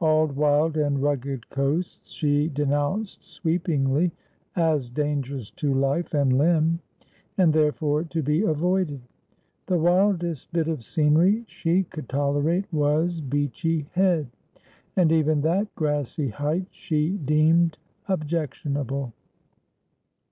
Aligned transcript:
All 0.00 0.28
wild 0.28 0.76
and 0.76 1.02
rugged 1.02 1.50
coasts 1.50 2.08
she 2.12 2.46
denounced 2.46 3.24
sweepingly, 3.24 4.12
as 4.54 4.88
dangerous 4.88 5.50
to 5.56 5.74
life 5.74 6.14
and 6.14 6.38
limb, 6.38 6.78
and 7.36 7.52
therefore 7.52 8.04
to 8.04 8.22
be 8.22 8.44
avoided. 8.44 9.00
The 9.66 9.80
wildest 9.80 10.52
bit 10.52 10.68
of 10.68 10.84
scenery 10.84 11.44
she 11.48 11.82
could 11.82 12.08
tolerate 12.08 12.72
was 12.72 13.20
Beachy 13.20 13.88
Head; 13.90 14.28
and 14.94 15.10
even 15.10 15.40
that 15.40 15.74
grassy 15.74 16.28
height 16.28 16.66
she 16.70 17.16
deemed 17.16 17.76
objectionable. 18.06 19.12